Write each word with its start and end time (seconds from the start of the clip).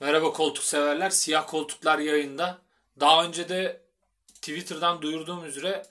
Merhaba 0.00 0.32
koltuk 0.32 0.64
severler. 0.64 1.10
Siyah 1.10 1.46
koltuklar 1.46 1.98
yayında. 1.98 2.58
Daha 3.00 3.24
önce 3.24 3.48
de 3.48 3.80
Twitter'dan 4.26 5.02
duyurduğum 5.02 5.44
üzere 5.44 5.86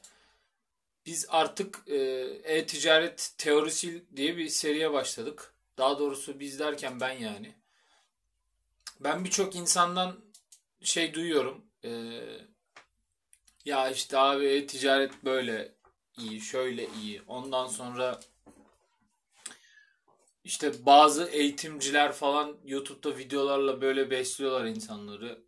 biz 1.06 1.26
artık 1.30 1.84
e, 1.88 1.96
e-ticaret 2.44 3.34
teorisi 3.38 4.04
diye 4.16 4.38
bir 4.38 4.50
seriye 4.50 4.94
başladık. 4.94 5.54
Daha 5.78 6.00
doğrusu 6.00 6.40
biz 6.40 6.60
derken 6.60 7.00
ben 7.00 7.12
yani. 7.12 7.56
Ben 9.00 9.26
birçok 9.26 9.56
insandan 9.56 10.20
şey 10.82 11.14
duyuyorum. 11.14 11.66
E, 11.84 12.22
ya 13.66 13.90
işte 13.90 14.18
abi 14.18 14.46
e-ticaret 14.46 15.24
böyle 15.26 15.72
iyi, 16.18 16.42
şöyle 16.42 16.88
iyi. 17.02 17.22
Ondan 17.28 17.68
sonra 17.68 18.20
işte 20.44 20.86
bazı 20.86 21.26
eğitimciler 21.26 22.12
falan 22.12 22.58
YouTube'da 22.66 23.18
videolarla 23.18 23.82
böyle 23.82 24.12
besliyorlar 24.12 24.66
insanları. 24.66 25.44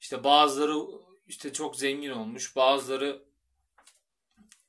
İşte 0.00 0.24
bazıları 0.24 0.86
işte 1.28 1.52
çok 1.52 1.76
zengin 1.76 2.10
olmuş, 2.10 2.56
bazıları 2.56 3.22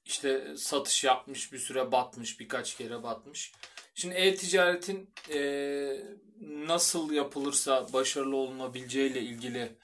işte 0.06 0.58
satış 0.58 1.04
yapmış, 1.04 1.54
bir 1.54 1.60
süre 1.60 1.92
batmış, 1.92 2.40
birkaç 2.40 2.78
kere 2.78 3.04
batmış. 3.04 3.52
Şimdi 3.96 4.16
e-ticaretin 4.16 5.10
e, 5.34 5.40
nasıl 6.42 7.12
yapılırsa 7.12 7.94
başarılı 7.94 8.36
olunabileceğiyle 8.36 9.22
ilgili 9.22 9.76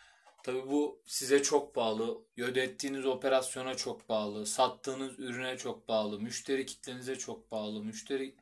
tabi 0.44 0.68
bu 0.68 1.02
size 1.06 1.44
çok 1.44 1.76
bağlı, 1.76 2.18
yönettiğiniz 2.38 3.06
operasyona 3.06 3.76
çok 3.76 4.10
bağlı, 4.10 4.46
sattığınız 4.46 5.20
ürüne 5.20 5.58
çok 5.58 5.88
bağlı, 5.88 6.20
müşteri 6.20 6.66
kitlenize 6.66 7.16
çok 7.16 7.52
bağlı, 7.52 7.84
müşteri 7.84 8.36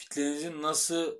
kitlenizi 0.00 0.62
nasıl 0.62 1.14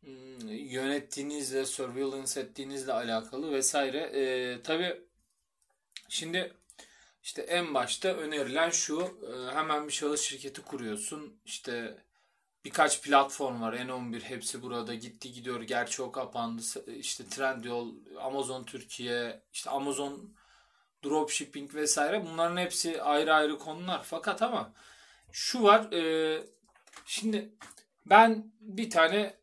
hmm, 0.00 0.48
yönettiğinizle, 0.48 1.66
surveillance 1.66 2.40
ettiğinizle 2.40 2.92
alakalı 2.92 3.52
vesaire. 3.52 3.98
Ee, 3.98 4.62
Tabi 4.62 5.00
şimdi 6.08 6.52
işte 7.22 7.42
en 7.42 7.74
başta 7.74 8.08
önerilen 8.08 8.70
şu 8.70 9.00
e, 9.02 9.54
hemen 9.54 9.88
bir 9.88 9.92
şahıs 9.92 10.20
şirketi 10.20 10.62
kuruyorsun. 10.62 11.40
İşte 11.44 11.98
birkaç 12.64 13.02
platform 13.02 13.62
var. 13.62 13.72
N11 13.72 14.20
hepsi 14.20 14.62
burada 14.62 14.94
gitti 14.94 15.32
gidiyor. 15.32 15.62
Gerçi 15.62 16.02
o 16.02 16.12
kapandı. 16.12 16.62
İşte 16.98 17.28
Trendyol, 17.28 17.94
Amazon 18.20 18.64
Türkiye, 18.64 19.42
işte 19.52 19.70
Amazon 19.70 20.34
dropshipping 21.04 21.74
vesaire 21.74 22.26
bunların 22.26 22.56
hepsi 22.56 23.02
ayrı 23.02 23.34
ayrı 23.34 23.58
konular. 23.58 24.02
Fakat 24.04 24.42
ama 24.42 24.72
şu 25.32 25.62
var 25.62 25.92
e, 25.92 26.44
Şimdi 27.06 27.52
ben 28.06 28.52
bir 28.60 28.90
tane 28.90 29.34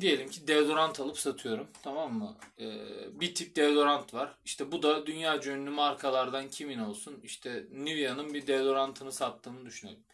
diyelim 0.00 0.28
ki 0.28 0.48
deodorant 0.48 1.00
alıp 1.00 1.18
satıyorum. 1.18 1.68
Tamam 1.82 2.14
mı? 2.14 2.36
Ee, 2.60 3.20
bir 3.20 3.34
tip 3.34 3.56
deodorant 3.56 4.14
var. 4.14 4.34
İşte 4.44 4.72
bu 4.72 4.82
da 4.82 5.06
dünya 5.06 5.42
ünlü 5.42 5.70
markalardan 5.70 6.48
kimin 6.48 6.78
olsun? 6.78 7.20
İşte 7.22 7.66
Nivea'nın 7.70 8.34
bir 8.34 8.46
deodorantını 8.46 9.12
sattığımı 9.12 9.66
düşünelim. 9.66 10.04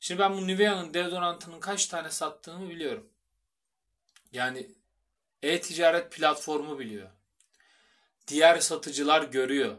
Şimdi 0.00 0.20
ben 0.20 0.36
bu 0.36 0.46
Nivea'nın 0.46 0.94
deodorantının 0.94 1.60
kaç 1.60 1.86
tane 1.86 2.10
sattığını 2.10 2.70
biliyorum. 2.70 3.08
Yani 4.32 4.70
e-ticaret 5.42 6.12
platformu 6.12 6.78
biliyor. 6.78 7.10
Diğer 8.28 8.58
satıcılar 8.58 9.22
görüyor. 9.22 9.76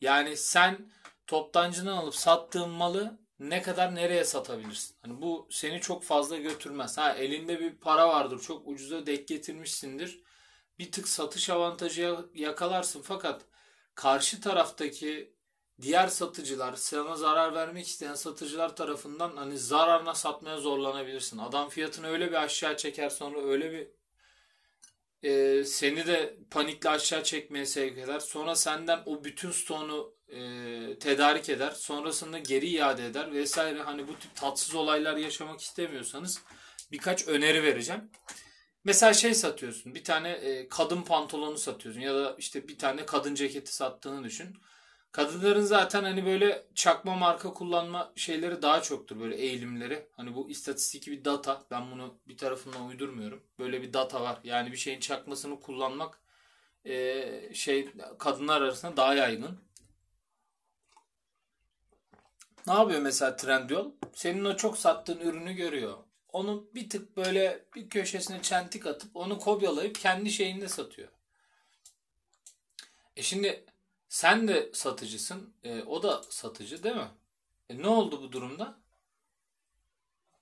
Yani 0.00 0.36
sen 0.36 0.92
toptancının 1.26 1.96
alıp 1.96 2.14
sattığın 2.14 2.70
malı 2.70 3.18
ne 3.40 3.62
kadar 3.62 3.94
nereye 3.94 4.24
satabilirsin? 4.24 4.96
Hani 5.02 5.22
bu 5.22 5.48
seni 5.50 5.80
çok 5.80 6.04
fazla 6.04 6.36
götürmez. 6.36 6.98
Ha 6.98 7.14
elinde 7.14 7.60
bir 7.60 7.76
para 7.76 8.08
vardır. 8.08 8.40
Çok 8.40 8.68
ucuza 8.68 9.06
denk 9.06 9.28
getirmişsindir. 9.28 10.22
Bir 10.78 10.92
tık 10.92 11.08
satış 11.08 11.50
avantajı 11.50 12.16
yakalarsın 12.34 13.02
fakat 13.02 13.42
karşı 13.94 14.40
taraftaki 14.40 15.34
diğer 15.80 16.08
satıcılar 16.08 16.76
sana 16.76 17.16
zarar 17.16 17.54
vermek 17.54 17.86
isteyen 17.86 18.14
satıcılar 18.14 18.76
tarafından 18.76 19.36
hani 19.36 19.58
zararına 19.58 20.14
satmaya 20.14 20.58
zorlanabilirsin. 20.58 21.38
Adam 21.38 21.68
fiyatını 21.68 22.08
öyle 22.08 22.28
bir 22.30 22.42
aşağı 22.42 22.76
çeker 22.76 23.10
sonra 23.10 23.40
öyle 23.42 23.72
bir 23.72 23.88
e, 25.22 25.64
seni 25.64 26.06
de 26.06 26.38
panikle 26.50 26.90
aşağı 26.90 27.22
çekmeye 27.24 27.66
sevk 27.66 27.98
eder. 27.98 28.20
Sonra 28.20 28.54
senden 28.54 29.02
o 29.06 29.24
bütün 29.24 29.50
stoğunu 29.50 30.17
e, 30.28 30.98
tedarik 30.98 31.48
eder. 31.48 31.70
Sonrasında 31.70 32.38
geri 32.38 32.66
iade 32.66 33.06
eder 33.06 33.32
vesaire. 33.32 33.82
Hani 33.82 34.08
bu 34.08 34.18
tip 34.18 34.36
tatsız 34.36 34.74
olaylar 34.74 35.16
yaşamak 35.16 35.60
istemiyorsanız 35.60 36.42
birkaç 36.92 37.28
öneri 37.28 37.62
vereceğim. 37.62 38.10
Mesela 38.84 39.12
şey 39.12 39.34
satıyorsun. 39.34 39.94
Bir 39.94 40.04
tane 40.04 40.30
e, 40.30 40.68
kadın 40.68 41.02
pantolonu 41.02 41.58
satıyorsun 41.58 42.00
ya 42.00 42.14
da 42.14 42.34
işte 42.38 42.68
bir 42.68 42.78
tane 42.78 43.06
kadın 43.06 43.34
ceketi 43.34 43.74
sattığını 43.74 44.24
düşün. 44.24 44.56
Kadınların 45.12 45.62
zaten 45.62 46.02
hani 46.04 46.26
böyle 46.26 46.66
çakma 46.74 47.14
marka 47.14 47.54
kullanma 47.54 48.12
şeyleri 48.16 48.62
daha 48.62 48.82
çoktur 48.82 49.20
böyle 49.20 49.36
eğilimleri. 49.36 50.08
Hani 50.12 50.34
bu 50.34 50.50
istatistik 50.50 51.06
bir 51.06 51.24
data. 51.24 51.62
Ben 51.70 51.90
bunu 51.90 52.18
bir 52.28 52.36
tarafından 52.36 52.86
uydurmuyorum. 52.86 53.42
Böyle 53.58 53.82
bir 53.82 53.92
data 53.92 54.20
var. 54.22 54.38
Yani 54.44 54.72
bir 54.72 54.76
şeyin 54.76 55.00
çakmasını 55.00 55.60
kullanmak 55.60 56.20
e, 56.84 57.54
şey 57.54 57.88
kadınlar 58.18 58.62
arasında 58.62 58.96
daha 58.96 59.14
yaygın. 59.14 59.58
Ne 62.68 62.74
yapıyor 62.74 63.00
mesela 63.00 63.36
Trendyol? 63.36 63.90
Senin 64.14 64.44
o 64.44 64.56
çok 64.56 64.78
sattığın 64.78 65.20
ürünü 65.20 65.52
görüyor. 65.52 65.98
Onu 66.32 66.66
bir 66.74 66.90
tık 66.90 67.16
böyle 67.16 67.64
bir 67.74 67.88
köşesine 67.88 68.42
çentik 68.42 68.86
atıp 68.86 69.16
onu 69.16 69.38
kopyalayıp 69.38 69.98
kendi 69.98 70.30
şeyinde 70.30 70.68
satıyor. 70.68 71.08
E 73.16 73.22
şimdi 73.22 73.64
sen 74.08 74.48
de 74.48 74.70
satıcısın. 74.72 75.54
E, 75.64 75.82
o 75.82 76.02
da 76.02 76.22
satıcı 76.30 76.82
değil 76.82 76.96
mi? 76.96 77.08
E, 77.70 77.82
ne 77.82 77.88
oldu 77.88 78.22
bu 78.22 78.32
durumda? 78.32 78.78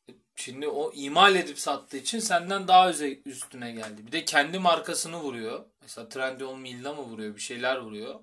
E, 0.08 0.12
şimdi 0.37 0.69
o 0.69 0.93
imal 0.93 1.37
edip 1.37 1.58
sattığı 1.58 1.97
için 1.97 2.19
senden 2.19 2.69
daha 2.69 2.91
üstüne 3.25 3.72
geldi. 3.72 4.06
Bir 4.06 4.12
de 4.12 4.25
kendi 4.25 4.58
markasını 4.58 5.16
vuruyor. 5.16 5.64
Mesela 5.82 6.08
Trendyol 6.08 6.56
Milla 6.56 6.94
mı 6.94 7.03
vuruyor? 7.03 7.37
Bir 7.37 7.41
şeyler 7.41 7.76
vuruyor. 7.76 8.20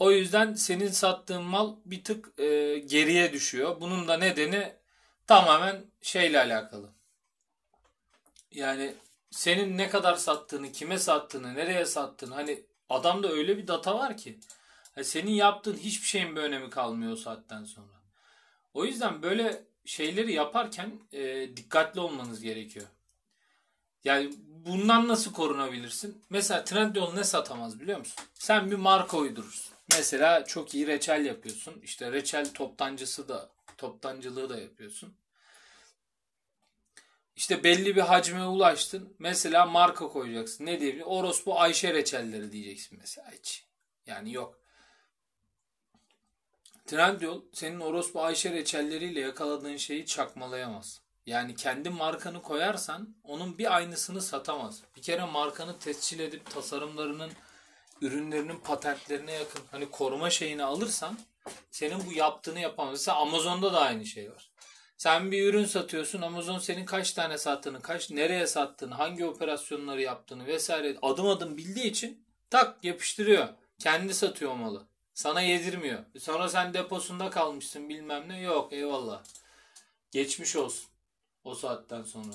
O 0.00 0.10
yüzden 0.10 0.54
senin 0.54 0.88
sattığın 0.88 1.42
mal 1.42 1.76
bir 1.84 2.04
tık 2.04 2.40
e, 2.40 2.78
geriye 2.78 3.32
düşüyor. 3.32 3.80
Bunun 3.80 4.08
da 4.08 4.16
nedeni 4.16 4.72
tamamen 5.26 5.84
şeyle 6.02 6.38
alakalı. 6.38 6.90
Yani 8.52 8.94
senin 9.30 9.78
ne 9.78 9.88
kadar 9.88 10.14
sattığını, 10.14 10.72
kime 10.72 10.98
sattığını, 10.98 11.54
nereye 11.54 11.86
sattığını 11.86 12.34
hani 12.34 12.64
adamda 12.88 13.28
öyle 13.28 13.58
bir 13.58 13.66
data 13.66 13.98
var 13.98 14.16
ki 14.16 14.40
yani 14.96 15.04
senin 15.04 15.30
yaptığın 15.30 15.76
hiçbir 15.76 16.06
şeyin 16.06 16.36
bir 16.36 16.40
önemi 16.40 16.70
kalmıyor 16.70 17.12
o 17.12 17.16
saatten 17.16 17.64
sonra. 17.64 18.02
O 18.74 18.84
yüzden 18.84 19.22
böyle 19.22 19.64
şeyleri 19.84 20.32
yaparken 20.32 20.92
e, 21.12 21.56
dikkatli 21.56 22.00
olmanız 22.00 22.40
gerekiyor. 22.40 22.86
Yani 24.04 24.32
bundan 24.48 25.08
nasıl 25.08 25.32
korunabilirsin? 25.32 26.24
Mesela 26.30 26.64
Trendyol 26.64 27.14
ne 27.14 27.24
satamaz 27.24 27.80
biliyor 27.80 27.98
musun? 27.98 28.24
Sen 28.34 28.70
bir 28.70 28.76
marka 28.76 29.16
uydurursun. 29.16 29.79
Mesela 29.96 30.44
çok 30.44 30.74
iyi 30.74 30.86
reçel 30.86 31.26
yapıyorsun. 31.26 31.80
İşte 31.82 32.12
reçel 32.12 32.52
toptancısı 32.52 33.28
da 33.28 33.50
toptancılığı 33.78 34.48
da 34.48 34.60
yapıyorsun. 34.60 35.14
İşte 37.36 37.64
belli 37.64 37.96
bir 37.96 38.00
hacme 38.00 38.44
ulaştın. 38.44 39.14
Mesela 39.18 39.66
marka 39.66 40.08
koyacaksın. 40.08 40.66
Ne 40.66 40.80
diyebilir? 40.80 41.04
Orospu 41.06 41.60
Ayşe 41.60 41.94
reçelleri 41.94 42.52
diyeceksin 42.52 42.98
mesela 43.02 43.30
hiç. 43.30 43.66
Yani 44.06 44.32
yok. 44.32 44.60
Trendyol 46.86 47.42
senin 47.52 47.80
orospu 47.80 48.22
Ayşe 48.22 48.52
reçelleriyle 48.52 49.20
yakaladığın 49.20 49.76
şeyi 49.76 50.06
çakmalayamaz. 50.06 51.00
Yani 51.26 51.54
kendi 51.54 51.90
markanı 51.90 52.42
koyarsan 52.42 53.16
onun 53.24 53.58
bir 53.58 53.76
aynısını 53.76 54.22
satamaz. 54.22 54.82
Bir 54.96 55.02
kere 55.02 55.24
markanı 55.24 55.78
tescil 55.78 56.20
edip 56.20 56.50
tasarımlarının 56.50 57.32
ürünlerinin 58.00 58.56
patentlerine 58.56 59.32
yakın 59.32 59.62
hani 59.70 59.90
koruma 59.90 60.30
şeyini 60.30 60.64
alırsan 60.64 61.18
senin 61.70 62.06
bu 62.06 62.12
yaptığını 62.12 62.60
yapamaz. 62.60 62.92
Mesela 62.92 63.16
Amazon'da 63.16 63.72
da 63.72 63.80
aynı 63.80 64.06
şey 64.06 64.30
var. 64.30 64.50
Sen 64.96 65.32
bir 65.32 65.46
ürün 65.46 65.64
satıyorsun. 65.64 66.22
Amazon 66.22 66.58
senin 66.58 66.84
kaç 66.84 67.12
tane 67.12 67.38
sattığını, 67.38 67.82
kaç 67.82 68.10
nereye 68.10 68.46
sattığını, 68.46 68.94
hangi 68.94 69.26
operasyonları 69.26 70.02
yaptığını 70.02 70.46
vesaire 70.46 70.98
adım 71.02 71.26
adım 71.26 71.56
bildiği 71.56 71.86
için 71.86 72.24
tak 72.50 72.84
yapıştırıyor. 72.84 73.48
Kendi 73.78 74.14
satıyor 74.14 74.54
malı. 74.54 74.86
Sana 75.14 75.40
yedirmiyor. 75.40 76.04
Sonra 76.18 76.48
sen 76.48 76.74
deposunda 76.74 77.30
kalmışsın 77.30 77.88
bilmem 77.88 78.28
ne. 78.28 78.40
Yok 78.40 78.72
eyvallah. 78.72 79.22
Geçmiş 80.10 80.56
olsun. 80.56 80.88
O 81.44 81.54
saatten 81.54 82.02
sonra. 82.02 82.34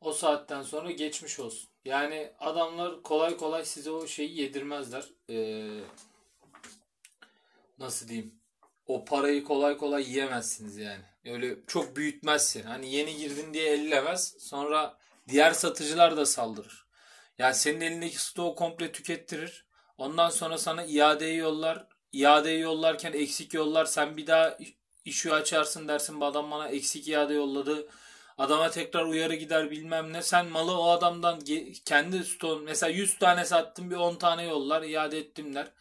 O 0.00 0.12
saatten 0.12 0.62
sonra 0.62 0.90
geçmiş 0.90 1.40
olsun. 1.40 1.71
Yani 1.84 2.32
adamlar 2.38 3.02
kolay 3.02 3.36
kolay 3.36 3.64
size 3.64 3.90
o 3.90 4.06
şeyi 4.06 4.40
yedirmezler. 4.40 5.04
Ee, 5.30 5.80
nasıl 7.78 8.08
diyeyim? 8.08 8.34
O 8.86 9.04
parayı 9.04 9.44
kolay 9.44 9.76
kolay 9.76 10.02
yiyemezsiniz 10.02 10.76
yani. 10.76 11.04
Öyle 11.24 11.56
çok 11.66 11.96
büyütmezsin. 11.96 12.62
Hani 12.62 12.94
yeni 12.94 13.16
girdin 13.16 13.54
diye 13.54 13.72
ellemez. 13.72 14.36
Sonra 14.38 14.98
Diğer 15.28 15.52
satıcılar 15.52 16.16
da 16.16 16.26
saldırır. 16.26 16.86
Yani 17.38 17.54
senin 17.54 17.80
elindeki 17.80 18.22
stoğu 18.22 18.54
komple 18.54 18.92
tükettirir. 18.92 19.66
Ondan 19.98 20.30
sonra 20.30 20.58
sana 20.58 20.84
iadeyi 20.84 21.36
yollar. 21.36 21.86
İadeyi 22.12 22.60
yollarken 22.60 23.12
eksik 23.12 23.54
yollar. 23.54 23.84
Sen 23.84 24.16
bir 24.16 24.26
daha 24.26 24.58
işi 25.04 25.32
açarsın 25.32 25.88
dersin 25.88 26.20
bu 26.20 26.24
adam 26.24 26.50
bana 26.50 26.68
eksik 26.68 27.08
iade 27.08 27.34
yolladı. 27.34 27.88
Adama 28.38 28.70
tekrar 28.70 29.04
uyarı 29.04 29.34
gider 29.34 29.70
bilmem 29.70 30.12
ne. 30.12 30.22
Sen 30.22 30.46
malı 30.46 30.80
o 30.80 30.88
adamdan 30.88 31.40
kendi 31.84 32.24
stoğun 32.24 32.64
mesela 32.64 32.90
100 32.90 33.18
tane 33.18 33.44
sattım 33.44 33.90
bir 33.90 33.96
10 33.96 34.14
tane 34.14 34.44
yollar 34.44 34.82
iade 34.82 35.18
ettim 35.18 35.54
der. 35.54 35.72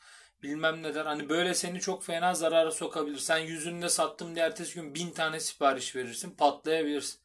Bilmem 0.44 0.84
ne 0.84 0.96
der. 0.96 1.06
Hani 1.06 1.30
böyle 1.30 1.54
seni 1.54 1.80
çok 1.80 2.04
fena 2.04 2.34
zarara 2.34 2.72
sokabilir. 2.72 3.18
Sen 3.18 3.38
yüzünde 3.38 3.90
sattım 3.90 4.36
diye 4.36 4.46
ertesi 4.46 4.76
gün 4.76 4.96
bin 4.96 5.12
tane 5.12 5.40
sipariş 5.40 5.96
verirsin 5.96 6.32
patlayabilirsin. 6.32 7.20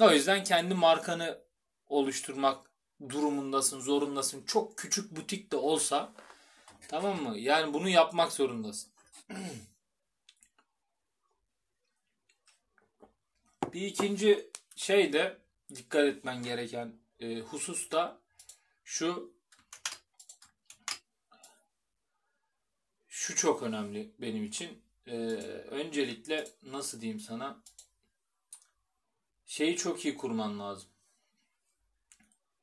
O 0.00 0.10
yüzden 0.10 0.44
kendi 0.44 0.74
markanı 0.74 1.38
oluşturmak 1.88 2.58
durumundasın, 3.08 3.80
zorundasın. 3.80 4.42
Çok 4.46 4.78
küçük 4.78 5.16
butik 5.16 5.52
de 5.52 5.56
olsa 5.56 6.12
tamam 6.88 7.22
mı? 7.22 7.38
Yani 7.38 7.74
bunu 7.74 7.88
yapmak 7.88 8.32
zorundasın. 8.32 8.90
Bir 13.72 13.82
ikinci 13.82 14.50
şey 14.76 15.12
de 15.12 15.38
dikkat 15.74 16.04
etmen 16.04 16.42
gereken 16.42 16.94
e, 17.20 17.40
husus 17.40 17.90
da 17.90 18.20
şu 18.84 19.34
şu 23.08 23.36
çok 23.36 23.62
önemli 23.62 24.12
benim 24.18 24.44
için. 24.44 24.82
E, 25.06 25.16
öncelikle 25.70 26.48
nasıl 26.62 27.00
diyeyim 27.00 27.20
sana 27.20 27.62
şeyi 29.46 29.76
çok 29.76 30.04
iyi 30.04 30.16
kurman 30.16 30.60
lazım. 30.60 30.90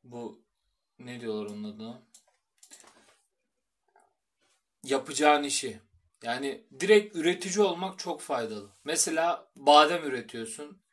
Bu 0.03 0.43
ne 0.99 1.21
diyorlar 1.21 1.45
onun 1.51 1.63
adına? 1.63 2.01
Yapacağın 4.83 5.43
işi. 5.43 5.81
Yani 6.23 6.63
direkt 6.79 7.15
üretici 7.15 7.65
olmak 7.65 7.99
çok 7.99 8.21
faydalı. 8.21 8.69
Mesela 8.83 9.51
badem 9.55 10.03
üretiyorsun. 10.03 10.84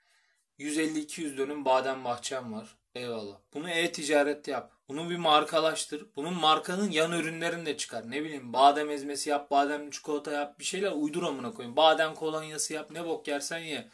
150-200 0.63 1.37
dönüm 1.37 1.65
badem 1.65 2.05
bahçem 2.05 2.53
var. 2.53 2.77
Eyvallah. 2.95 3.37
Bunu 3.55 3.71
e-ticarette 3.71 4.51
yap. 4.51 4.73
Bunu 4.89 5.11
bir 5.11 5.17
markalaştır. 5.17 6.07
Bunun 6.17 6.35
markanın 6.35 6.91
yan 6.91 7.13
ürünlerini 7.13 7.67
de 7.67 7.77
çıkar. 7.77 8.11
Ne 8.11 8.25
bileyim 8.25 8.53
badem 8.53 8.91
ezmesi 8.91 9.31
yap, 9.31 9.51
badem 9.51 9.91
çikolata 9.91 10.33
yap. 10.33 10.59
Bir 10.59 10.65
şeyler 10.65 10.93
uydur 10.93 11.23
amına 11.23 11.55
koyayım. 11.55 11.77
Badem 11.77 12.15
kolonyası 12.15 12.73
yap. 12.73 12.91
Ne 12.91 13.05
bok 13.05 13.29
yersen 13.29 13.59
ye. 13.59 13.89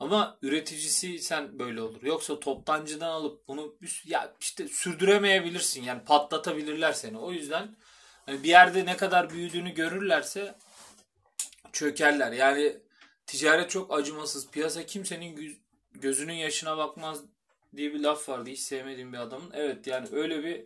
Ama 0.00 0.38
üreticisi 0.42 1.18
sen 1.18 1.58
böyle 1.58 1.82
olur. 1.82 2.02
Yoksa 2.02 2.40
toptancıdan 2.40 3.10
alıp 3.10 3.48
bunu 3.48 3.74
ya 4.04 4.32
işte 4.40 4.68
sürdüremeyebilirsin. 4.68 5.82
Yani 5.82 6.04
patlatabilirler 6.04 6.92
seni. 6.92 7.18
O 7.18 7.32
yüzden 7.32 7.76
hani 8.26 8.42
bir 8.42 8.48
yerde 8.48 8.86
ne 8.86 8.96
kadar 8.96 9.30
büyüdüğünü 9.30 9.74
görürlerse 9.74 10.54
çökerler. 11.72 12.32
Yani 12.32 12.76
ticaret 13.26 13.70
çok 13.70 13.94
acımasız. 13.94 14.50
Piyasa 14.50 14.86
kimsenin 14.86 15.60
gözünün 15.94 16.32
yaşına 16.32 16.76
bakmaz 16.78 17.24
diye 17.76 17.94
bir 17.94 18.00
laf 18.00 18.28
vardı. 18.28 18.50
Hiç 18.50 18.60
sevmediğim 18.60 19.12
bir 19.12 19.18
adamın. 19.18 19.50
Evet 19.54 19.86
yani 19.86 20.08
öyle 20.12 20.44
bir 20.44 20.64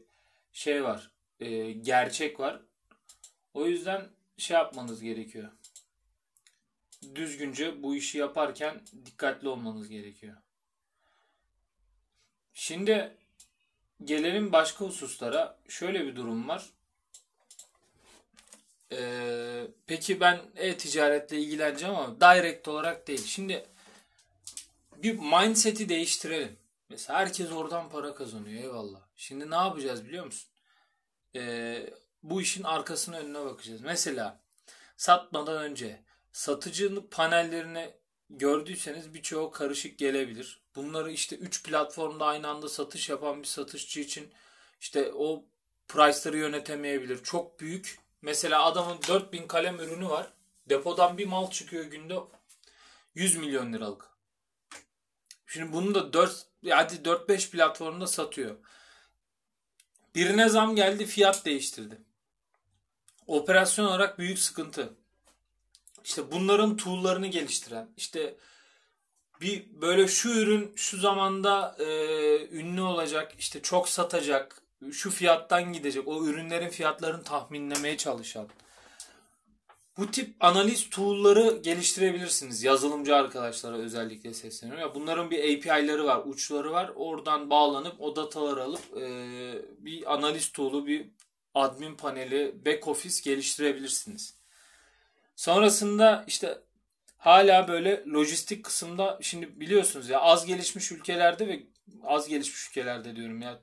şey 0.53 0.85
var. 0.85 1.11
E, 1.41 1.73
gerçek 1.73 2.41
var. 2.41 2.61
O 3.55 3.67
yüzden 3.67 4.09
şey 4.39 4.57
yapmanız 4.57 5.03
gerekiyor. 5.03 5.51
Düzgünce 7.15 7.83
bu 7.83 7.97
işi 7.97 8.19
yaparken 8.19 8.81
dikkatli 9.07 9.49
olmanız 9.49 9.89
gerekiyor. 9.89 10.37
Şimdi 12.55 13.17
gelelim 14.05 14.53
başka 14.53 14.85
hususlara. 14.85 15.59
Şöyle 15.69 16.07
bir 16.07 16.17
durum 16.17 16.49
var. 16.49 16.71
Ee, 18.93 19.67
peki 19.87 20.21
ben 20.21 20.41
e-ticaretle 20.57 21.39
ilgileneceğim 21.39 21.95
ama 21.95 22.21
direkt 22.21 22.69
olarak 22.69 23.07
değil. 23.07 23.25
Şimdi 23.25 23.67
bir 25.03 25.19
mindset'i 25.19 25.89
değiştirelim. 25.89 26.59
Mesela 26.89 27.19
herkes 27.19 27.53
oradan 27.53 27.91
para 27.91 28.15
kazanıyor 28.15 28.63
eyvallah. 28.63 29.01
Şimdi 29.17 29.51
ne 29.51 29.55
yapacağız 29.55 30.05
biliyor 30.05 30.25
musun? 30.25 30.51
Ee, 31.35 31.91
bu 32.23 32.43
işin 32.43 32.65
arkasına 32.65 33.17
önüne 33.17 33.45
bakacağız. 33.45 33.81
Mesela 33.81 34.41
satmadan 34.97 35.63
önce 35.63 36.03
satıcının 36.33 37.09
panellerini 37.11 37.95
gördüyseniz 38.31 39.15
birçoğu 39.15 39.51
karışık 39.51 39.99
gelebilir. 39.99 40.61
Bunları 40.77 41.11
işte 41.13 41.37
3 41.37 41.63
platformda 41.63 42.27
aynı 42.27 42.49
anda 42.49 42.69
satış 42.69 43.09
yapan 43.09 43.43
bir 43.43 43.47
satışçı 43.47 44.01
için 44.01 44.33
işte 44.81 45.13
o 45.13 45.45
price'ları 45.89 46.37
yönetemeyebilir. 46.37 47.23
Çok 47.23 47.61
büyük. 47.61 47.99
Mesela 48.23 48.65
adamın 48.65 48.99
4000 49.09 49.47
kalem 49.47 49.81
ürünü 49.81 50.09
var. 50.09 50.33
Depodan 50.69 51.19
bir 51.19 51.27
mal 51.27 51.51
çıkıyor 51.51 51.85
günde 51.85 52.19
100 53.15 53.37
milyon 53.37 53.73
liralık. 53.73 54.16
Şimdi 55.47 55.73
bunu 55.73 55.95
da 55.95 56.13
4 56.13 56.47
hadi 56.71 56.95
4-5 56.95 57.51
platformda 57.51 58.07
satıyor. 58.07 58.57
Birine 60.15 60.49
zam 60.49 60.77
geldi 60.77 61.07
fiyat 61.07 61.45
değiştirdi. 61.45 61.99
Operasyon 63.27 63.87
olarak 63.87 64.19
büyük 64.19 64.39
sıkıntı. 64.39 64.95
İşte 66.05 66.33
bunların 66.33 66.77
tool'larını 66.77 67.27
geliştiren, 67.27 67.89
işte 67.97 68.37
bir 69.41 69.67
böyle 69.81 70.09
şu 70.09 70.29
ürün 70.29 70.73
şu 70.77 70.99
zamanda 70.99 71.77
e, 71.79 71.87
ünlü 72.51 72.81
olacak, 72.81 73.33
işte 73.39 73.63
çok 73.63 73.89
satacak, 73.89 74.63
şu 74.93 75.11
fiyattan 75.11 75.73
gidecek, 75.73 76.09
o 76.09 76.25
ürünlerin 76.25 76.69
fiyatlarını 76.69 77.25
tahminlemeye 77.25 77.97
çalışan 77.97 78.49
bu 79.99 80.11
tip 80.11 80.35
analiz 80.41 80.91
tool'ları 80.91 81.57
geliştirebilirsiniz. 81.63 82.63
Yazılımcı 82.63 83.17
arkadaşlara 83.17 83.77
özellikle 83.77 84.35
sesleniyorum. 84.35 84.83
Ya 84.83 84.95
bunların 84.95 85.31
bir 85.31 85.39
API'ları 85.39 86.05
var, 86.05 86.23
uçları 86.25 86.73
var. 86.73 86.93
Oradan 86.97 87.51
bağlanıp 87.51 88.01
o 88.01 88.17
dataları 88.17 88.63
alıp 88.63 88.97
e, 88.97 89.07
bir 89.79 90.15
analiz 90.15 90.53
tool'u, 90.53 90.87
bir 90.87 91.07
admin 91.55 91.95
paneli, 91.95 92.55
back 92.67 92.89
office 92.89 93.31
geliştirebilirsiniz. 93.31 94.35
Sonrasında 95.37 96.25
işte 96.27 96.59
hala 97.19 97.69
böyle 97.69 98.05
lojistik 98.07 98.65
kısımda 98.65 99.19
şimdi 99.23 99.61
biliyorsunuz 99.61 100.09
ya 100.09 100.21
az 100.21 100.47
gelişmiş 100.47 100.93
ülkelerde 100.93 101.49
ve 101.49 101.63
az 102.05 102.29
gelişmiş 102.29 102.69
ülkelerde 102.69 103.17
diyorum 103.17 103.43
ya 103.43 103.61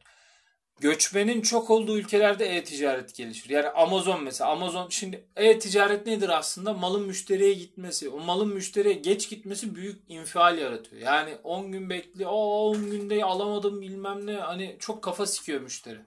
göçmenin 0.80 1.42
çok 1.42 1.70
olduğu 1.70 1.98
ülkelerde 1.98 2.56
e-ticaret 2.58 3.16
gelişir. 3.16 3.50
Yani 3.50 3.70
Amazon 3.70 4.24
mesela. 4.24 4.52
Amazon 4.52 4.90
şimdi 4.90 5.28
e-ticaret 5.36 6.08
nedir 6.08 6.30
aslında? 6.30 6.74
Malın 6.74 7.08
müşteriye 7.08 7.54
gitmesi. 7.54 8.10
O 8.10 8.20
malın 8.20 8.48
müşteriye 8.48 8.94
geç 8.94 9.30
gitmesi 9.30 9.76
büyük 9.76 10.02
infial 10.10 10.58
yaratıyor. 10.58 11.02
Yani 11.02 11.38
10 11.44 11.72
gün 11.72 11.90
bekliyor. 11.90 12.30
O 12.34 12.70
10 12.70 12.92
günde 12.92 13.24
alamadım 13.24 13.82
bilmem 13.82 14.28
ne. 14.28 14.34
Hani 14.34 14.76
çok 14.80 15.04
kafa 15.04 15.26
sikiyor 15.26 15.62
müşteri. 15.62 16.00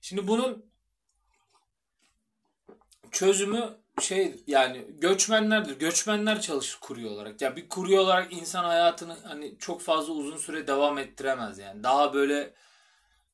Şimdi 0.00 0.28
bunun 0.28 0.64
çözümü 3.10 3.76
şey 4.00 4.34
yani 4.46 4.86
göçmenlerdir. 4.88 5.78
Göçmenler 5.78 6.40
çalışır 6.40 6.78
kurye 6.80 7.08
olarak. 7.08 7.40
Ya 7.40 7.48
yani 7.48 7.56
bir 7.56 7.68
kurye 7.68 8.00
olarak 8.00 8.32
insan 8.32 8.64
hayatını 8.64 9.16
hani 9.22 9.58
çok 9.58 9.82
fazla 9.82 10.12
uzun 10.12 10.36
süre 10.36 10.66
devam 10.66 10.98
ettiremez 10.98 11.58
yani. 11.58 11.82
Daha 11.82 12.14
böyle 12.14 12.54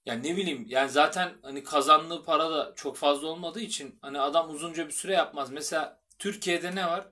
yani 0.07 0.29
ne 0.29 0.37
bileyim 0.37 0.67
yani 0.69 0.91
zaten 0.91 1.33
hani 1.43 1.65
kazandığı 1.65 2.25
para 2.25 2.51
da 2.51 2.73
çok 2.77 2.97
fazla 2.97 3.29
olmadığı 3.29 3.61
için 3.61 3.99
hani 4.03 4.21
adam 4.21 4.51
uzunca 4.51 4.87
bir 4.87 4.93
süre 4.93 5.13
yapmaz. 5.13 5.51
Mesela 5.51 6.01
Türkiye'de 6.19 6.75
ne 6.75 6.87
var? 6.87 7.07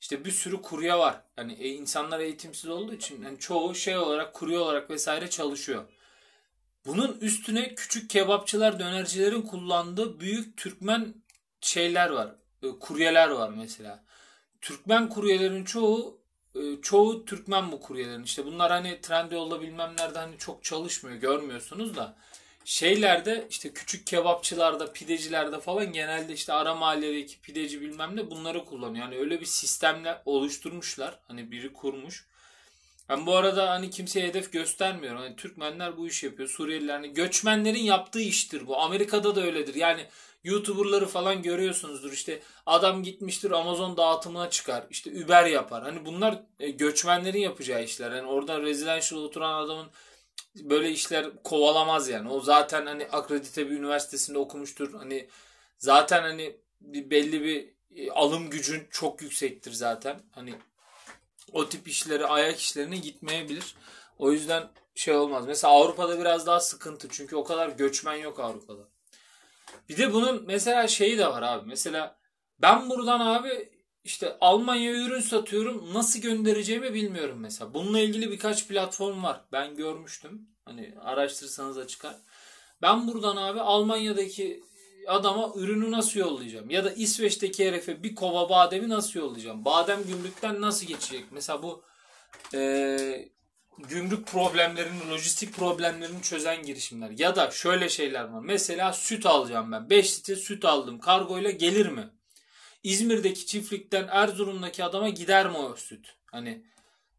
İşte 0.00 0.24
bir 0.24 0.30
sürü 0.30 0.62
kurye 0.62 0.94
var. 0.94 1.22
Hani 1.36 1.52
e, 1.52 1.68
insanlar 1.68 2.20
eğitimsiz 2.20 2.70
olduğu 2.70 2.94
için 2.94 3.24
hani 3.24 3.38
çoğu 3.38 3.74
şey 3.74 3.98
olarak 3.98 4.34
kurye 4.34 4.58
olarak 4.58 4.90
vesaire 4.90 5.30
çalışıyor. 5.30 5.84
Bunun 6.86 7.18
üstüne 7.20 7.74
küçük 7.74 8.10
kebapçılar, 8.10 8.78
dönercilerin 8.78 9.42
kullandığı 9.42 10.20
büyük 10.20 10.56
Türkmen 10.56 11.14
şeyler 11.60 12.10
var. 12.10 12.34
E, 12.62 12.68
kuryeler 12.80 13.28
var 13.28 13.50
mesela. 13.50 14.04
Türkmen 14.60 15.08
kuryelerin 15.08 15.64
çoğu 15.64 16.20
çoğu 16.82 17.24
Türkmen 17.24 17.72
bu 17.72 17.80
kuryelerin. 17.80 18.22
İşte 18.22 18.46
bunlar 18.46 18.70
hani 18.70 19.00
Trendyol'da 19.00 19.60
bilmem 19.62 19.94
nerede 19.98 20.18
hani 20.18 20.38
çok 20.38 20.64
çalışmıyor 20.64 21.16
görmüyorsunuz 21.16 21.96
da 21.96 22.16
şeylerde 22.66 23.46
işte 23.50 23.72
küçük 23.72 24.06
kebapçılarda, 24.06 24.92
pidecilerde 24.92 25.60
falan 25.60 25.92
genelde 25.92 26.32
işte 26.32 26.52
ara 26.52 26.74
mahalledeki 26.74 27.40
pideci 27.40 27.80
bilmem 27.80 28.16
ne 28.16 28.30
bunları 28.30 28.64
kullanıyor. 28.64 29.04
Yani 29.04 29.18
öyle 29.18 29.40
bir 29.40 29.46
sistemle 29.46 30.22
oluşturmuşlar. 30.24 31.18
Hani 31.28 31.50
biri 31.50 31.72
kurmuş. 31.72 32.26
Ben 33.08 33.26
bu 33.26 33.36
arada 33.36 33.70
hani 33.70 33.90
kimseye 33.90 34.26
hedef 34.26 34.52
göstermiyorum. 34.52 35.20
Hani 35.20 35.36
Türkmenler 35.36 35.96
bu 35.96 36.06
işi 36.06 36.26
yapıyor. 36.26 36.48
Suriyeliler 36.48 36.94
hani 36.94 37.14
göçmenlerin 37.14 37.82
yaptığı 37.82 38.20
iştir 38.20 38.66
bu. 38.66 38.78
Amerika'da 38.78 39.36
da 39.36 39.42
öyledir. 39.42 39.74
Yani 39.74 40.06
YouTuber'ları 40.44 41.06
falan 41.06 41.42
görüyorsunuzdur. 41.42 42.12
İşte 42.12 42.42
adam 42.66 43.02
gitmiştir 43.02 43.50
Amazon 43.50 43.96
dağıtımına 43.96 44.50
çıkar. 44.50 44.86
İşte 44.90 45.24
Uber 45.24 45.46
yapar. 45.46 45.82
Hani 45.82 46.06
bunlar 46.06 46.42
e, 46.60 46.70
göçmenlerin 46.70 47.40
yapacağı 47.40 47.84
işler. 47.84 48.12
Yani 48.12 48.26
orada 48.28 48.62
residential 48.62 49.20
oturan 49.20 49.64
adamın 49.64 49.86
böyle 50.54 50.90
işler 50.90 51.26
kovalamaz 51.44 52.08
yani. 52.08 52.28
O 52.30 52.40
zaten 52.40 52.86
hani 52.86 53.06
akredite 53.06 53.70
bir 53.70 53.76
üniversitesinde 53.76 54.38
okumuştur. 54.38 54.94
Hani 54.94 55.28
zaten 55.78 56.22
hani 56.22 56.56
bir 56.80 57.10
belli 57.10 57.42
bir 57.42 57.68
e, 57.96 58.10
alım 58.10 58.50
gücün 58.50 58.86
çok 58.90 59.22
yüksektir 59.22 59.72
zaten. 59.72 60.20
Hani 60.32 60.54
o 61.52 61.68
tip 61.68 61.88
işleri 61.88 62.26
ayak 62.26 62.58
işlerine 62.58 62.96
gitmeyebilir. 62.96 63.74
O 64.18 64.32
yüzden 64.32 64.68
şey 64.94 65.14
olmaz. 65.14 65.46
Mesela 65.46 65.72
Avrupa'da 65.72 66.20
biraz 66.20 66.46
daha 66.46 66.60
sıkıntı. 66.60 67.08
Çünkü 67.10 67.36
o 67.36 67.44
kadar 67.44 67.68
göçmen 67.68 68.16
yok 68.16 68.40
Avrupa'da. 68.40 68.88
Bir 69.88 69.96
de 69.96 70.12
bunun 70.12 70.44
mesela 70.46 70.88
şeyi 70.88 71.18
de 71.18 71.26
var 71.26 71.42
abi. 71.42 71.68
Mesela 71.68 72.18
ben 72.58 72.90
buradan 72.90 73.20
abi 73.20 73.70
işte 74.04 74.36
Almanya 74.40 74.92
ürün 74.92 75.20
satıyorum. 75.20 75.94
Nasıl 75.94 76.20
göndereceğimi 76.20 76.94
bilmiyorum 76.94 77.38
mesela. 77.40 77.74
Bununla 77.74 78.00
ilgili 78.00 78.30
birkaç 78.30 78.68
platform 78.68 79.22
var. 79.22 79.44
Ben 79.52 79.76
görmüştüm. 79.76 80.48
Hani 80.64 80.94
araştırsanız 81.00 81.76
da 81.76 81.86
çıkar. 81.86 82.16
Ben 82.82 83.08
buradan 83.08 83.36
abi 83.36 83.60
Almanya'daki 83.60 84.64
adama 85.06 85.52
ürünü 85.56 85.90
nasıl 85.90 86.20
yollayacağım? 86.20 86.70
Ya 86.70 86.84
da 86.84 86.92
İsveç'teki 86.92 87.66
herife 87.66 88.02
bir 88.02 88.14
kova 88.14 88.48
bademi 88.48 88.88
nasıl 88.88 89.20
yollayacağım? 89.20 89.64
Badem 89.64 90.04
gümrükten 90.06 90.60
nasıl 90.60 90.86
geçecek? 90.86 91.24
Mesela 91.30 91.62
bu 91.62 91.82
e, 92.54 93.28
gümrük 93.78 94.26
problemlerini, 94.26 95.10
lojistik 95.10 95.54
problemlerini 95.54 96.22
çözen 96.22 96.62
girişimler. 96.62 97.10
Ya 97.10 97.36
da 97.36 97.50
şöyle 97.50 97.88
şeyler 97.88 98.24
var. 98.24 98.40
Mesela 98.40 98.92
süt 98.92 99.26
alacağım 99.26 99.72
ben. 99.72 99.90
5 99.90 100.18
litre 100.18 100.36
süt 100.36 100.64
aldım. 100.64 101.00
Kargoyla 101.00 101.50
gelir 101.50 101.86
mi? 101.86 102.10
İzmir'deki 102.82 103.46
çiftlikten 103.46 104.08
Erzurum'daki 104.10 104.84
adama 104.84 105.08
gider 105.08 105.50
mi 105.50 105.56
o 105.56 105.76
süt? 105.76 106.14
Hani 106.26 106.62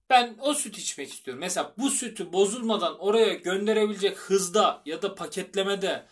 ben 0.09 0.35
o 0.39 0.53
süt 0.53 0.77
içmek 0.77 1.13
istiyorum. 1.13 1.41
Mesela 1.41 1.73
bu 1.77 1.89
sütü 1.89 2.33
bozulmadan 2.33 2.99
oraya 2.99 3.33
gönderebilecek 3.33 4.17
hızda 4.17 4.81
ya 4.85 5.01
da 5.01 5.15
paketlemede 5.15 6.05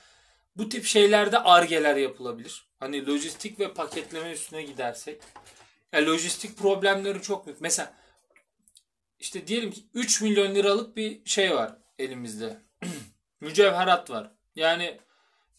bu 0.55 0.69
tip 0.69 0.85
şeylerde 0.85 1.39
argeler 1.39 1.95
yapılabilir. 1.95 2.67
Hani 2.79 3.07
lojistik 3.07 3.59
ve 3.59 3.73
paketleme 3.73 4.31
üstüne 4.31 4.63
gidersek. 4.63 5.21
Yani 5.93 6.05
lojistik 6.07 6.57
problemleri 6.57 7.21
çok 7.21 7.45
büyük. 7.45 7.61
Mesela 7.61 7.93
işte 9.19 9.47
diyelim 9.47 9.71
ki 9.71 9.81
3 9.93 10.21
milyon 10.21 10.55
liralık 10.55 10.97
bir 10.97 11.25
şey 11.25 11.55
var 11.55 11.77
elimizde. 11.99 12.61
Mücevherat 13.41 14.09
var. 14.09 14.31
Yani 14.55 14.99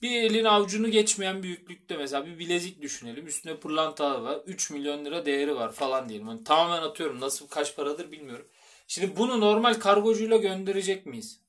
bir 0.02 0.22
elin 0.22 0.44
avucunu 0.44 0.90
geçmeyen 0.90 1.42
büyüklükte 1.42 1.96
mesela 1.96 2.26
bir 2.26 2.38
bilezik 2.38 2.82
düşünelim. 2.82 3.26
Üstüne 3.26 3.56
pırlanta 3.56 4.22
var. 4.22 4.40
3 4.46 4.70
milyon 4.70 5.04
lira 5.04 5.26
değeri 5.26 5.56
var 5.56 5.72
falan 5.72 6.08
diyelim. 6.08 6.28
Hani 6.28 6.44
tamamen 6.44 6.82
atıyorum. 6.82 7.20
Nasıl 7.20 7.48
kaç 7.48 7.76
paradır 7.76 8.12
bilmiyorum. 8.12 8.46
Şimdi 8.88 9.16
bunu 9.16 9.40
normal 9.40 9.74
kargocuyla 9.74 10.36
gönderecek 10.36 11.06
miyiz? 11.06 11.40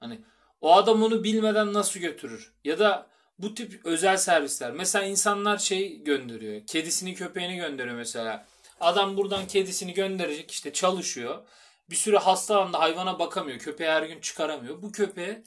Hani 0.00 0.20
o 0.64 0.74
adam 0.74 1.02
onu 1.02 1.24
bilmeden 1.24 1.72
nasıl 1.72 2.00
götürür? 2.00 2.52
Ya 2.64 2.78
da 2.78 3.06
bu 3.38 3.54
tip 3.54 3.86
özel 3.86 4.16
servisler. 4.16 4.72
Mesela 4.72 5.04
insanlar 5.04 5.58
şey 5.58 6.04
gönderiyor. 6.04 6.66
Kedisini 6.66 7.14
köpeğini 7.14 7.56
gönderiyor 7.56 7.96
mesela. 7.96 8.46
Adam 8.80 9.16
buradan 9.16 9.46
kedisini 9.46 9.94
gönderecek 9.94 10.50
işte 10.50 10.72
çalışıyor. 10.72 11.42
Bir 11.90 11.96
süre 11.96 12.18
hasta 12.18 12.62
anda 12.62 12.80
hayvana 12.80 13.18
bakamıyor. 13.18 13.58
Köpeği 13.58 13.90
her 13.90 14.02
gün 14.02 14.20
çıkaramıyor. 14.20 14.82
Bu 14.82 14.92
köpeğe 14.92 15.42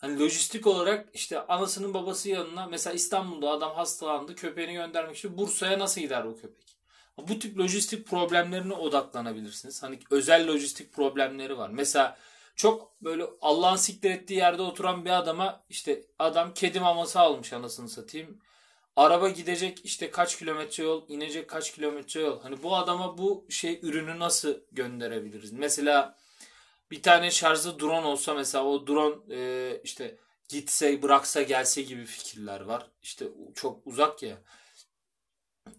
hani 0.00 0.20
lojistik 0.20 0.66
olarak 0.66 1.08
işte 1.14 1.46
anasının 1.46 1.94
babası 1.94 2.28
yanına 2.28 2.66
mesela 2.66 2.94
İstanbul'da 2.94 3.50
adam 3.50 3.74
hastalandı. 3.74 4.34
Köpeğini 4.34 4.72
göndermek 4.72 5.16
için 5.16 5.38
Bursa'ya 5.38 5.78
nasıl 5.78 6.00
gider 6.00 6.24
o 6.24 6.36
köpek? 6.36 6.76
Bu 7.18 7.38
tip 7.38 7.58
lojistik 7.58 8.06
problemlerine 8.06 8.74
odaklanabilirsiniz. 8.74 9.82
Hani 9.82 9.98
özel 10.10 10.48
lojistik 10.48 10.92
problemleri 10.92 11.58
var. 11.58 11.70
Mesela 11.70 12.16
çok 12.56 13.02
böyle 13.02 13.26
Allah'ın 13.40 13.76
siktir 13.76 14.10
ettiği 14.10 14.34
yerde 14.34 14.62
oturan 14.62 15.04
bir 15.04 15.10
adama 15.10 15.64
işte 15.68 16.02
adam 16.18 16.54
kedi 16.54 16.80
maması 16.80 17.20
almış 17.20 17.52
anasını 17.52 17.88
satayım. 17.88 18.38
Araba 18.96 19.28
gidecek 19.28 19.84
işte 19.84 20.10
kaç 20.10 20.38
kilometre 20.38 20.82
yol, 20.84 21.04
inecek 21.08 21.48
kaç 21.48 21.72
kilometre 21.72 22.20
yol. 22.20 22.42
Hani 22.42 22.62
bu 22.62 22.76
adama 22.76 23.18
bu 23.18 23.46
şey 23.50 23.80
ürünü 23.82 24.18
nasıl 24.18 24.54
gönderebiliriz? 24.72 25.52
Mesela 25.52 26.18
bir 26.90 27.02
tane 27.02 27.30
şarjlı 27.30 27.80
drone 27.80 28.06
olsa 28.06 28.34
mesela 28.34 28.64
o 28.64 28.86
drone 28.86 29.16
e, 29.36 29.80
işte 29.84 30.18
gitse 30.48 31.02
bıraksa 31.02 31.42
gelse 31.42 31.82
gibi 31.82 32.06
fikirler 32.06 32.60
var. 32.60 32.90
İşte 33.02 33.26
çok 33.54 33.86
uzak 33.86 34.22
ya. 34.22 34.38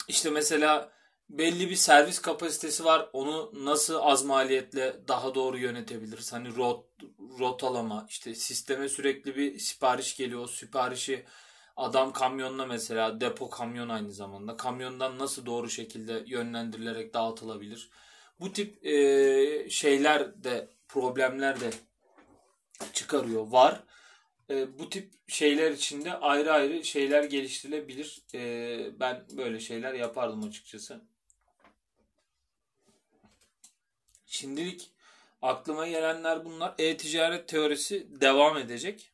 İşte 0.08 0.30
mesela 0.30 0.92
belli 1.34 1.70
bir 1.70 1.75
servis 1.75 2.20
kapasitesi 2.22 2.86
var. 2.86 3.10
Onu 3.13 3.52
nasıl 3.54 4.00
az 4.02 4.25
maliyetle 4.25 4.96
daha 5.08 5.36
doğru 5.36 5.58
yönetebiliriz? 5.58 6.34
Hani 6.34 6.56
rot, 6.56 6.86
rotalama 7.40 8.06
işte 8.10 8.36
sisteme 8.36 8.90
sürekli 8.90 9.36
bir 9.36 9.60
sipariş 9.60 10.18
geliyor. 10.18 10.42
O 10.44 10.48
siparişi 10.48 11.25
adam 11.78 12.13
kamyonla 12.13 12.66
mesela 12.66 13.22
depo 13.22 13.50
kamyon 13.50 13.90
aynı 13.90 14.12
zamanda 14.12 14.58
kamyondan 14.58 15.20
nasıl 15.20 15.46
doğru 15.46 15.70
şekilde 15.70 16.24
yönlendirilerek 16.28 17.13
dağıtılabilir? 17.13 17.90
Bu 18.40 18.54
tip 18.54 18.86
e, 18.86 19.70
şeyler 19.70 20.44
de 20.44 20.70
problemler 20.88 21.60
de 21.60 21.70
çıkarıyor. 22.94 23.48
Var. 23.48 23.84
E, 24.50 24.80
bu 24.80 24.90
tip 24.90 25.13
şeyler 25.28 25.72
içinde 25.72 26.13
ayrı 26.13 26.54
ayrı 26.54 26.86
şeyler 26.86 27.24
geliştirilebilir. 27.24 28.22
E, 28.34 29.00
ben 29.00 29.25
böyle 29.38 29.60
şeyler 29.60 29.94
yapardım 29.94 30.44
açıkçası. 30.44 31.12
Şimdilik 34.34 34.92
aklıma 35.42 35.88
gelenler 35.88 36.46
bunlar. 36.46 36.74
E-ticaret 36.78 37.48
teorisi 37.48 38.22
devam 38.22 38.58
edecek. 38.58 39.12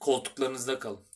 Koltuklarınızda 0.00 0.78
kalın. 0.78 1.07